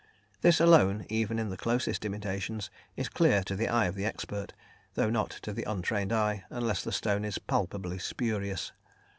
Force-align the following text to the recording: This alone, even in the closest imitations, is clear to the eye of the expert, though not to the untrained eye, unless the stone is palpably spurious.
This 0.41 0.59
alone, 0.59 1.05
even 1.09 1.37
in 1.37 1.49
the 1.51 1.57
closest 1.61 2.05
imitations, 2.05 2.71
is 2.95 3.07
clear 3.07 3.43
to 3.43 3.55
the 3.55 3.67
eye 3.67 3.85
of 3.85 3.93
the 3.93 4.03
expert, 4.07 4.51
though 4.95 5.11
not 5.11 5.29
to 5.43 5.53
the 5.53 5.61
untrained 5.65 6.11
eye, 6.11 6.43
unless 6.49 6.83
the 6.83 6.91
stone 6.91 7.23
is 7.23 7.37
palpably 7.37 7.99
spurious. 7.99 8.71